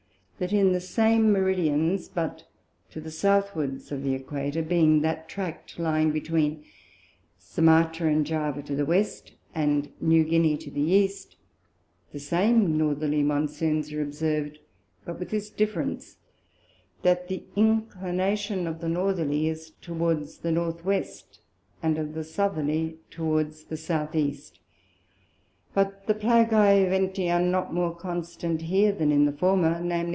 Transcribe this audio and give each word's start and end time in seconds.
That 0.41 0.51
in 0.51 0.73
the 0.73 0.81
same 0.81 1.31
Meridians, 1.31 2.09
but 2.09 2.47
to 2.89 2.99
the 2.99 3.11
Southwards 3.11 3.91
of 3.91 4.01
the 4.01 4.17
Æquator, 4.17 4.67
being 4.67 5.01
that 5.01 5.29
Tract 5.29 5.77
lying 5.77 6.11
between 6.11 6.65
Sumatra 7.37 8.09
and 8.11 8.25
Java 8.25 8.63
to 8.63 8.75
the 8.75 8.83
West, 8.83 9.33
and 9.53 9.91
New 10.01 10.23
Guinea 10.23 10.57
to 10.57 10.71
the 10.71 10.81
East, 10.81 11.35
the 12.11 12.17
same 12.17 12.75
Northerly 12.75 13.21
Monsoons 13.21 13.93
are 13.93 14.01
observ'd, 14.01 14.57
but 15.05 15.19
with 15.19 15.29
this 15.29 15.51
difference, 15.51 16.17
that 17.03 17.27
the 17.27 17.43
inclination 17.55 18.65
of 18.65 18.81
the 18.81 18.89
Northerly 18.89 19.47
is 19.47 19.73
towards 19.79 20.39
the 20.39 20.49
N. 20.49 20.73
West, 20.83 21.37
and 21.83 21.99
of 21.99 22.15
the 22.15 22.23
Southerly 22.23 22.97
towards 23.11 23.65
the 23.65 23.75
S. 23.75 24.15
E. 24.15 24.59
but 25.75 26.07
the 26.07 26.15
plagæ 26.15 26.89
venti 26.89 27.29
are 27.29 27.39
not 27.39 27.71
more 27.75 27.93
constant 27.95 28.63
here 28.63 28.91
than 28.91 29.11
in 29.11 29.25
the 29.25 29.31
former, 29.33 29.75
_viz. 29.83 30.07